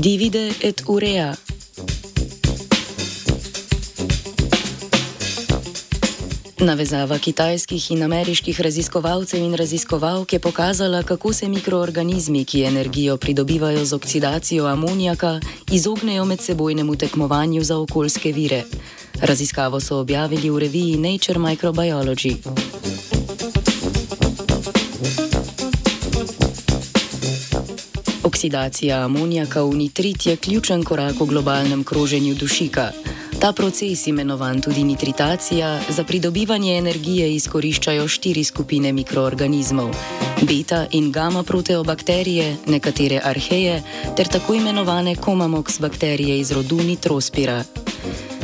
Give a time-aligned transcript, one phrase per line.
[0.00, 1.34] Divide et urea.
[6.58, 13.84] Navezava kitajskih in ameriških raziskovalcev in raziskovalk je pokazala, kako se mikroorganizmi, ki energijo pridobivajo
[13.84, 15.40] z oksidacijo amonijaka,
[15.72, 18.64] izognejo medsebojnemu tekmovanju za okoljske vire.
[19.20, 22.36] Raziskavo so objavili v reviji Nature Microbiology.
[28.40, 32.86] Oksidacija amonijaka v nitrit je ključen korak v globalnem kroženju dušika.
[33.40, 39.92] Ta proces, imenovan tudi nitritacija, za pridobivanje energije izkoriščajo štiri skupine mikroorganizmov:
[40.42, 43.82] beta in gamma proteobakterije, nekatere arheje
[44.16, 47.64] ter tako imenovane komamox bakterije iz rodu nitrospira.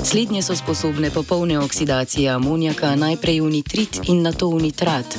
[0.05, 5.19] Slednje so sposobne popolne oksidacije amonijaka najprej v nitrit in nato v nitrat.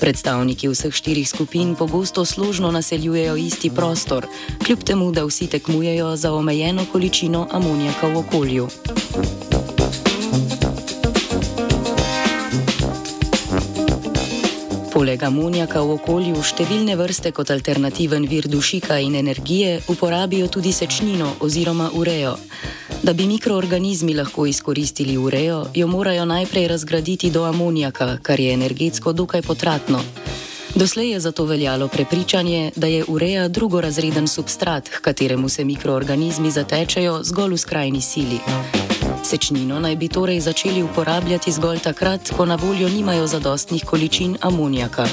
[0.00, 4.26] Predstavniki vseh štirih skupin pogosto složno naseljujejo isti prostor,
[4.64, 8.68] kljub temu, da vsi tekmujejo za omejeno količino amonijaka v okolju.
[14.92, 21.34] Poleg amonijaka v okolju številne vrste kot alternativen vir dušika in energije uporabijo tudi sečnino
[21.40, 22.36] oziroma urejo.
[23.06, 29.12] Da bi mikroorganizmi lahko izkoristili urejo, jo morajo najprej razgraditi do amonijaka, kar je energetsko
[29.12, 30.00] dokaj potratno.
[30.74, 37.20] Doslej je zato veljalo prepričanje, da je ureja drugorazreden substrat, k kateremu se mikroorganizmi zatečajo
[37.22, 38.40] zgolj v skrajni sili.
[39.24, 45.06] Sečnino naj bi torej začeli uporabljati zgolj takrat, ko na voljo nimajo zadostnih količin amonijaka.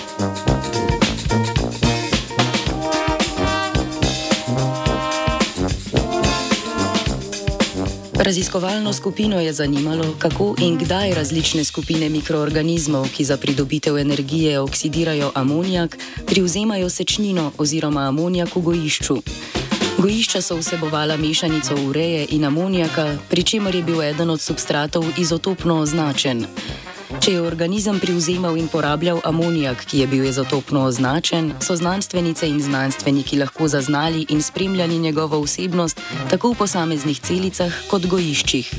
[8.23, 15.31] Raziskovalno skupino je zanimalo, kako in kdaj različne skupine mikroorganizmov, ki za pridobitev energije oksidirajo
[15.35, 19.17] amonijak, privzemajo sečnino oziroma amonijak v gojišču.
[19.97, 25.79] Gojišča so vsebovala mešanico ureje in amonijaka, pri čemer je bil eden od substratov izotopno
[25.79, 26.45] označen.
[27.21, 32.61] Če je organizem privzemal in porabljal amonijak, ki je bil izotopno označen, so znanstvenice in
[32.61, 38.73] znanstveniki lahko zaznali in spremljali njegovo vsebnost tako v posameznih celicah kot gojiščih.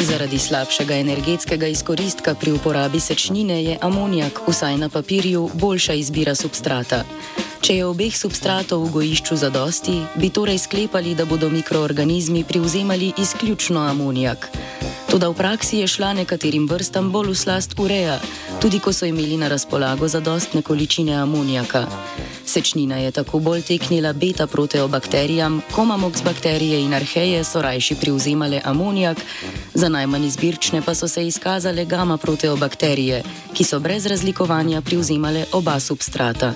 [0.00, 7.04] Zaradi slabšega energetskega izkoristka pri uporabi sečnine je amonijak, vsaj na papirju, boljša izbira substrata.
[7.62, 13.86] Če je obeh substratov v gojišču zadosti, bi torej sklepali, da bodo mikroorganizmi privzemali izključno
[13.86, 14.50] amonijak.
[15.06, 18.18] Toda v praksi je šla nekaterim vrstam bolj v slast ureja,
[18.58, 21.86] tudi ko so imeli na razpolago zadostne količine amonijaka.
[22.46, 29.22] Sečnina je tako bolj teknila beta proteobakterijam, komamox bakterije in arheje so rajši privzemale amonijak,
[29.74, 33.22] za najmanj izbirčne pa so se izkazale gamma proteobakterije,
[33.54, 36.54] ki so brez razlikovanja privzemale oba substrata.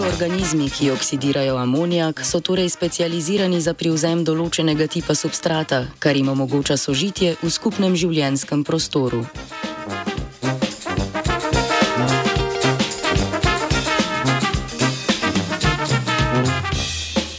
[0.00, 6.78] Mikroorganizmi, ki oksidirajo amonijak, so torej specializirani za privzem določenega tipa substrata, kar jim omogoča
[6.80, 9.20] sožitje v skupnem življenjskem prostoru.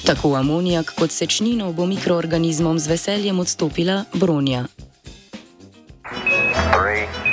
[0.05, 4.67] Tako amonijak kot sečnino bo mikroorganizmom z veseljem odstopila bronja.
[6.77, 7.30] Three.